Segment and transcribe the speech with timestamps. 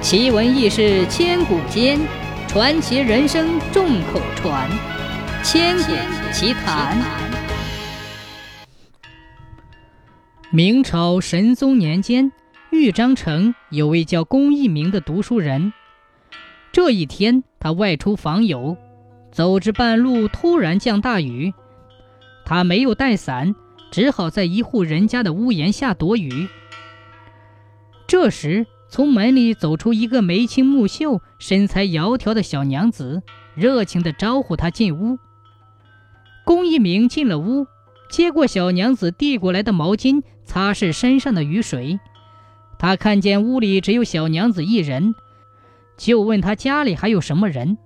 [0.00, 1.98] 奇闻异事千古间，
[2.46, 4.70] 传奇人生众口传。
[5.42, 5.92] 千古
[6.32, 6.96] 奇谈。
[10.50, 12.30] 明朝神宗年间，
[12.70, 15.72] 豫章城有位叫龚一鸣的读书人。
[16.70, 18.76] 这一天，他外出访友，
[19.32, 21.52] 走至半路，突然降大雨，
[22.44, 23.54] 他没有带伞，
[23.90, 26.48] 只好在一户人家的屋檐下躲雨。
[28.06, 33.22] 这时，从门里走出一个眉清目秀、身材窈窕的小娘子，
[33.54, 35.18] 热情地招呼他进屋。
[36.44, 37.66] 龚一鸣进了屋，
[38.10, 42.00] 接过小娘子递过来的毛巾，擦拭身上的雨水。
[42.78, 45.14] 他看见屋里只有小娘子一人，
[45.98, 47.76] 就问他家里还有什么人。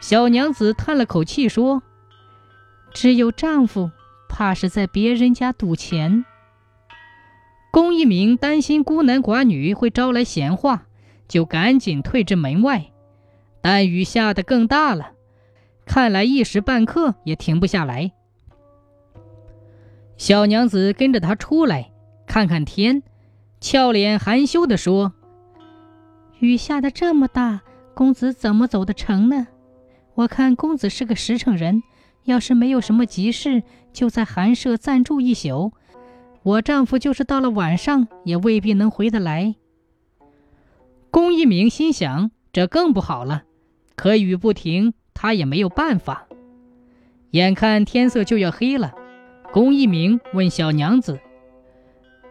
[0.00, 1.82] 小娘子叹了口气说
[2.92, 3.90] ：“只有丈夫，
[4.28, 6.24] 怕是在别人家赌钱。”
[7.70, 10.86] 龚一鸣担心孤男寡女会招来闲话，
[11.28, 12.86] 就赶紧退至门外。
[13.60, 15.12] 但雨下得更大了，
[15.84, 18.12] 看来一时半刻也停不下来。
[20.16, 21.90] 小娘子跟着他出来，
[22.26, 23.02] 看看天，
[23.60, 25.12] 俏脸含羞地说
[26.40, 27.60] ：“雨下得这么大，
[27.94, 29.46] 公子怎么走得成呢？
[30.14, 31.82] 我看公子是个实诚人，
[32.24, 35.72] 要是没有什么急事，就在寒舍暂住一宿。”
[36.48, 39.54] 我丈夫就是到了晚上，也未必能回得来。
[41.10, 43.42] 龚一鸣心想，这更不好了。
[43.94, 46.26] 可雨不停，他也没有办法。
[47.32, 48.94] 眼看天色就要黑了，
[49.52, 51.20] 龚一鸣问小娘子：“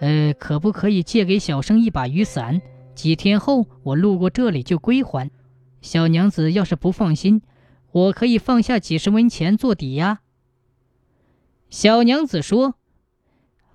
[0.00, 2.60] 呃，可不可以借给小生一把雨伞？
[2.96, 5.30] 几天后我路过这里就归还。
[5.82, 7.42] 小娘子要是不放心，
[7.92, 10.18] 我可以放下几十文钱做抵押。”
[11.70, 12.74] 小娘子说。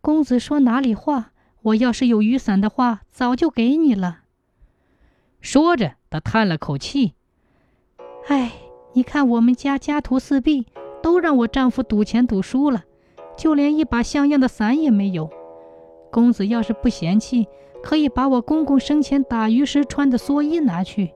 [0.00, 1.32] 公子说哪里话？
[1.62, 4.20] 我要是有雨伞的话，早就给你了。
[5.42, 7.12] 说着，他叹了口气
[8.28, 8.52] ：“哎，
[8.94, 10.66] 你看我们家家徒四壁，
[11.02, 12.84] 都让我丈夫赌钱赌输了，
[13.36, 15.28] 就连一把像样的伞也没有。
[16.10, 17.46] 公子要是不嫌弃，
[17.82, 21.12] 可以把我公公生前打鱼时穿的蓑衣拿去。”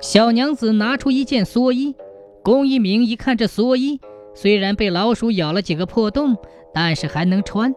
[0.00, 1.96] 小娘子拿出一件蓑衣，
[2.44, 4.00] 龚一鸣一看这蓑衣，
[4.32, 6.36] 虽然被老鼠咬了几个破洞。
[6.74, 7.74] 但是还能穿，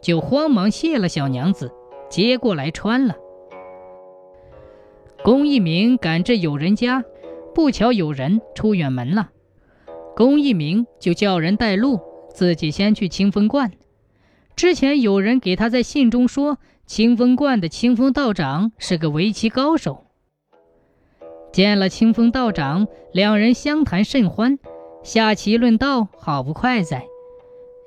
[0.00, 1.72] 就慌忙谢了小娘子，
[2.08, 3.16] 接过来穿了。
[5.24, 7.04] 龚一鸣赶至友人家，
[7.54, 9.30] 不巧有人出远门了，
[10.16, 12.00] 龚一鸣就叫人带路，
[12.32, 13.72] 自己先去清风观。
[14.54, 20.04] 之前有人给他在信中说，清风观的清风道长是个围棋高手。
[21.52, 24.58] 见了清风道长，两人相谈甚欢，
[25.02, 27.04] 下棋论道，好不快哉。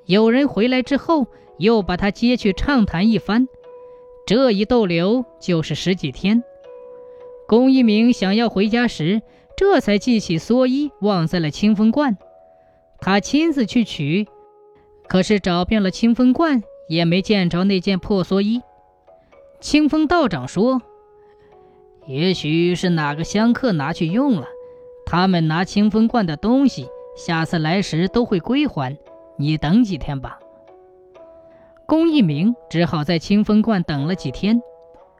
[0.06, 1.26] 有人回来之后，
[1.58, 3.46] 又把他接去畅谈一番，
[4.26, 6.42] 这一逗留就是十几天。
[7.46, 9.22] 龚一鸣想要回家时，
[9.56, 12.16] 这才记起蓑衣忘在了清风观，
[12.98, 14.26] 他亲自去取，
[15.08, 18.62] 可是找遍了清风观，也没见着那件破蓑衣。
[19.60, 20.82] 清风道长说
[22.08, 24.48] ：“也许是哪个香客拿去用了，
[25.06, 28.98] 他们拿清风观的东西，下次来时都会归还。”
[29.42, 30.38] 你等几天吧。
[31.86, 34.62] 龚一鸣只好在清风观等了几天，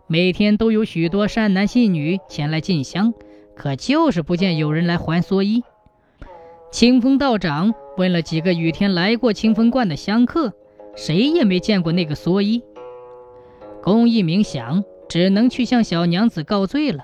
[0.07, 3.13] 每天都有许多善男信女前来进香，
[3.57, 5.65] 可就是不见有人来还蓑衣。
[6.71, 10.53] 清风道长问了几个雨天来过清风观的香客，
[10.95, 12.63] 谁也没见过那个蓑衣。
[13.83, 17.03] 龚一鸣想，只能去向小娘子告罪了。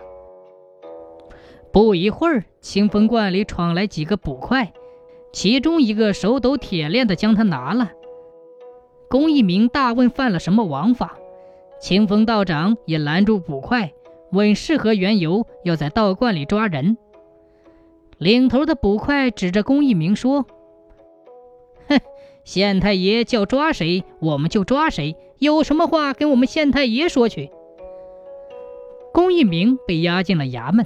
[1.72, 4.72] 不一会儿，清风观里闯来几个捕快。
[5.32, 7.92] 其中一个手抖铁链的将他拿了。
[9.08, 11.16] 龚一鸣大问犯了什么王法，
[11.80, 13.92] 清风道长也拦住捕快，
[14.32, 16.96] 问是何缘由，要在道观里抓人。
[18.18, 20.44] 领头的捕快指着龚一鸣说
[21.88, 22.00] ：“哼，
[22.44, 27.50] 县太爷叫抓谁，我们就抓谁，有什么话跟我们县太爷说去。”
[29.14, 30.84] 龚一鸣被押进了衙门，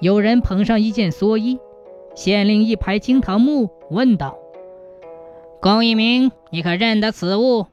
[0.00, 1.58] 有人捧上一件蓑衣。
[2.16, 4.38] 县令一排惊堂木，问道
[5.60, 7.66] ：“龚一鸣，你可认得此物？”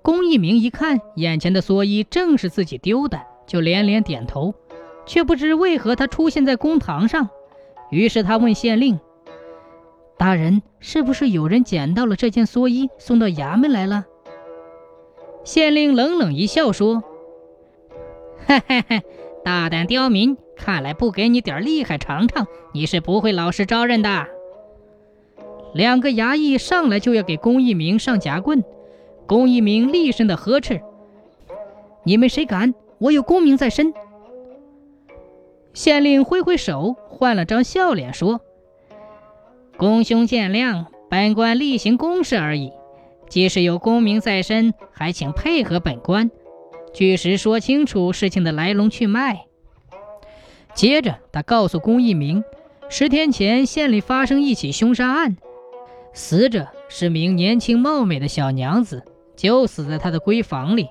[0.00, 4.54] 龚一鸣一看，眼前的蓑衣正是自己丢的，就连连点头，
[5.06, 7.28] 却不知为何他出现在公堂上。
[7.90, 9.00] 于是他问县令
[10.16, 14.06] ：“大人，是不是有人捡到了这件蓑衣，送到衙门来了？”
[15.42, 17.02] 县令冷冷一笑说
[18.46, 19.02] ：“哈哈哈，
[19.46, 24.26] 大胆刁民！”看来不给你点厉害尝尝，你是不会老实招认的。
[25.72, 28.64] 两个衙役上来就要给龚一鸣上夹棍，
[29.28, 30.80] 龚一鸣厉声的呵斥
[32.02, 32.74] ：“你们谁敢？
[32.98, 33.94] 我有功名在身。
[35.74, 38.40] 县令挥挥手，换了张笑脸，说
[39.78, 42.72] ：“公兄见谅，本官例行公事而已。
[43.28, 46.32] 即使有功名在身，还请配合本官，
[46.96, 49.44] 据实说清楚事情的来龙去脉。”
[50.72, 52.42] 接着，他告诉龚一鸣，
[52.88, 55.36] 十天前县里发生一起凶杀案，
[56.14, 59.04] 死者是名年轻貌美的小娘子，
[59.36, 60.88] 就死在她的闺房里，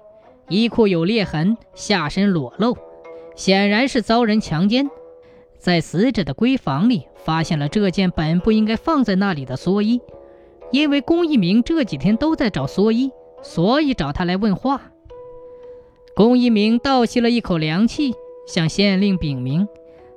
[0.47, 2.77] 衣裤有裂痕，下身裸露。
[3.35, 4.87] 显然是遭人强奸，
[5.57, 9.99] 在死者的闺房里发现了这件本不应该放在那里的蓑衣，
[10.71, 13.09] 因为龚一鸣这几天都在找蓑衣，
[13.41, 14.91] 所以找他来问话。
[16.15, 18.13] 龚一鸣倒吸了一口凉气，
[18.47, 19.67] 向县令禀明，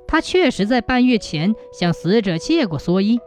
[0.07, 3.19] 他确实在半月前向死者借过蓑衣，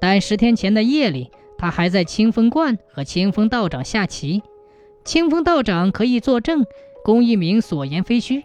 [0.00, 4.40] 但十天前的夜里，他还在清风观和清风道长下棋，
[5.04, 6.64] 清风道长可以作证，
[7.02, 8.44] 龚一鸣所言非虚。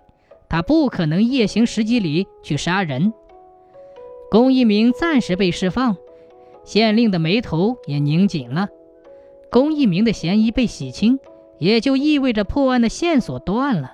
[0.49, 3.13] 他不可能夜行十几里去杀人。
[4.31, 5.97] 龚一鸣暂时被释放，
[6.63, 8.69] 县令的眉头也拧紧了。
[9.51, 11.19] 龚一鸣的嫌疑被洗清，
[11.59, 13.93] 也就意味着破案的线索断了。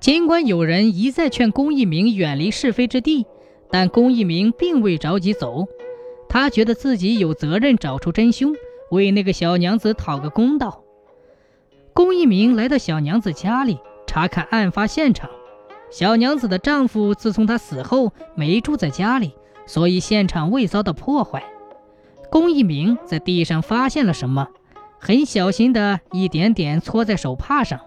[0.00, 3.26] 尽管有人一再劝龚一鸣远离是非之地，
[3.70, 5.66] 但龚一鸣并未着急走。
[6.28, 8.54] 他觉得自己有责任找出真凶，
[8.90, 10.82] 为那个小娘子讨个公道。
[11.92, 13.78] 龚一鸣来到小娘子家里。
[14.08, 15.28] 查看案发现场，
[15.90, 19.34] 小娘子的丈夫自从她死后没住在家里，
[19.66, 21.44] 所以现场未遭到破坏。
[22.30, 24.48] 龚一鸣在地上发现了什么，
[25.06, 27.78] 很小心的一点点搓在手帕上。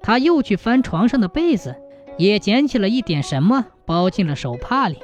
[0.00, 1.74] 他又去翻床上的被子，
[2.16, 4.98] 也捡起了一点什么，包进了手帕里。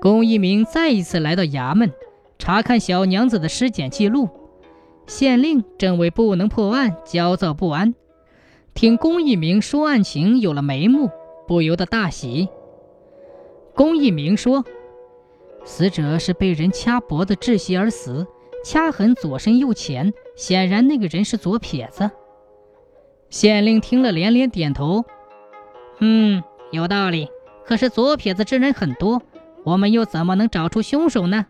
[0.00, 1.92] 龚一鸣再一次来到衙门，
[2.38, 4.28] 查看小娘子的尸检记录。
[5.08, 7.92] 县令正为不能破案焦躁不安。
[8.74, 11.10] 听龚一鸣说案情有了眉目，
[11.48, 12.48] 不由得大喜。
[13.74, 14.64] 龚一鸣说
[15.66, 18.28] ：“死者是被人掐脖子窒息而死，
[18.64, 22.10] 掐痕左深右浅，显然那个人是左撇子。”
[23.30, 25.04] 县令听了连连点头
[26.00, 26.42] ：“嗯，
[26.72, 27.28] 有道理。
[27.64, 29.22] 可是左撇子之人很多，
[29.64, 31.46] 我们又怎么能找出凶手呢？”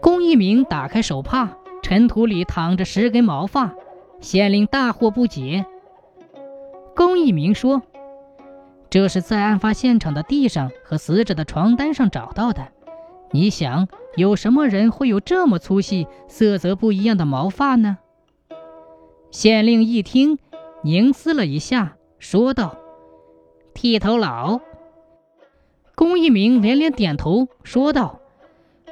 [0.00, 3.74] 龚一鸣打开手帕，尘土里躺着十根毛发。
[4.20, 5.66] 县令大惑不解。
[6.94, 7.82] 龚一鸣说
[8.88, 12.71] ：“这是在案发现场的地上和死者的床单上找到的。
[13.32, 17.98] 你想，有什么人会有这么粗细、色泽不一样的毛发呢？”
[19.32, 20.38] 县令一听，
[20.82, 22.76] 凝思了一下，说道
[23.74, 24.60] ：“剃头佬。”
[25.96, 28.20] 龚一鸣连连点头，说道：“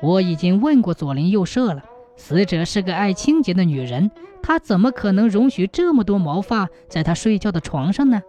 [0.03, 1.85] 我已经问过左邻右舍了。”
[2.17, 4.11] 死者是个爱清洁的女人，
[4.43, 8.21] 她怎么可能容许这么多毛发在她睡觉的床上呢？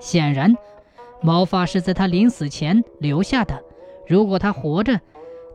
[0.00, 0.56] 显然，
[1.20, 3.62] 毛发是在她临死前留下的。
[4.06, 4.98] 如果她活着，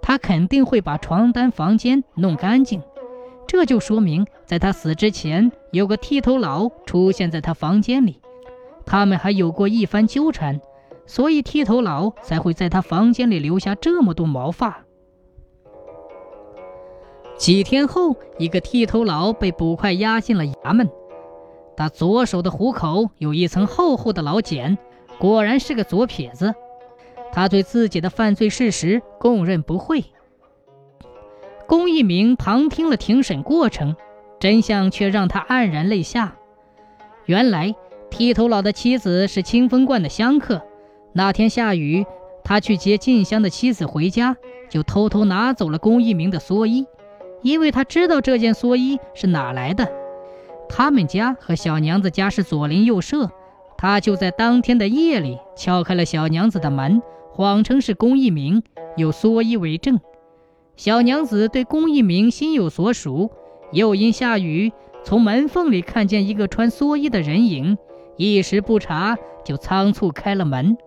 [0.03, 2.81] 他肯定会把床单、房间弄干净。
[3.47, 8.19] 这就说明，在他死之前，有个剃头佬出现在他房间里，
[8.85, 10.59] 他们还有过一番纠缠，
[11.05, 14.83] 所以剃头佬才会在他房间里留下这么多毛发。
[17.37, 20.89] 几天后，一个剃头佬被捕快押进了衙门。
[21.77, 24.77] 他左手的虎口有一层厚厚的老茧，
[25.17, 26.53] 果然是个左撇子。
[27.33, 30.05] 他对自己的犯罪事实供认不讳。
[31.67, 33.95] 龚一鸣旁听了庭审过程，
[34.39, 36.35] 真相却让他黯然泪下。
[37.25, 37.73] 原来，
[38.11, 40.61] 剃头佬的妻子是清风观的香客。
[41.13, 42.05] 那天下雨，
[42.43, 44.37] 他去接进香的妻子回家，
[44.69, 46.85] 就偷偷拿走了龚一鸣的蓑衣。
[47.41, 49.91] 因为他知道这件蓑衣是哪来的，
[50.69, 53.31] 他们家和小娘子家是左邻右舍，
[53.77, 57.01] 他就在当天的夜里敲开了小娘子的门，
[57.35, 58.61] 谎称是龚一鸣，
[58.95, 59.99] 有蓑衣为证。
[60.75, 63.31] 小娘子对龚一鸣心有所属，
[63.71, 64.71] 又因下雨，
[65.03, 67.75] 从门缝里看见一个穿蓑衣的人影，
[68.17, 70.77] 一时不察，就仓促开了门。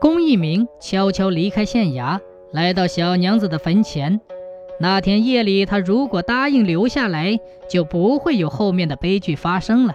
[0.00, 2.18] 龚一鸣悄悄离开县衙，
[2.50, 4.18] 来到小娘子的坟前。
[4.80, 7.38] 那天夜里，他如果答应留下来，
[7.68, 9.94] 就不会有后面的悲剧发生了。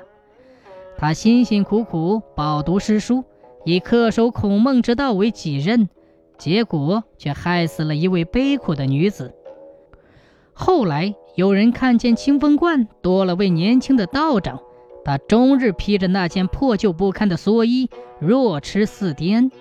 [0.95, 3.24] 他辛辛苦苦饱读诗书，
[3.67, 5.89] 以恪守孔孟之道为己任，
[6.38, 9.33] 结果却害死了一位悲苦的女子。
[10.53, 14.62] 后来有人看见清风观多了位年轻的道长，
[15.03, 17.89] 他终日披着那件破旧不堪的蓑衣，
[18.21, 19.51] 弱痴似癫。